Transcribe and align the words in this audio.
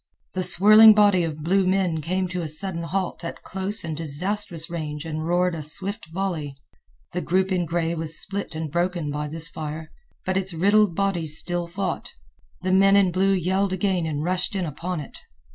The 0.33 0.41
swirling 0.43 0.95
body 0.95 1.23
of 1.23 1.43
blue 1.43 1.67
men 1.67 2.01
came 2.01 2.27
to 2.29 2.41
a 2.41 2.47
sudden 2.47 2.81
halt 2.81 3.23
at 3.23 3.43
close 3.43 3.83
and 3.83 3.95
disastrous 3.95 4.67
range 4.67 5.05
and 5.05 5.23
roared 5.27 5.53
a 5.53 5.61
swift 5.61 6.07
volley. 6.11 6.55
The 7.13 7.21
group 7.21 7.51
in 7.51 7.67
gray 7.67 7.93
was 7.93 8.19
split 8.19 8.55
and 8.55 8.71
broken 8.71 9.11
by 9.11 9.27
this 9.27 9.47
fire, 9.47 9.91
but 10.25 10.37
its 10.37 10.55
riddled 10.55 10.95
body 10.95 11.27
still 11.27 11.67
fought. 11.67 12.13
The 12.63 12.71
men 12.71 12.95
in 12.95 13.11
blue 13.11 13.33
yelled 13.33 13.73
again 13.73 14.07
and 14.07 14.23
rushed 14.23 14.55
in 14.55 14.65
upon 14.65 15.01
it. 15.01 15.19